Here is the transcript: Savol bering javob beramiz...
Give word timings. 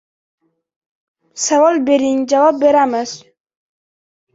Savol 1.43 1.79
bering 1.93 2.27
javob 2.35 2.61
beramiz... 2.67 3.17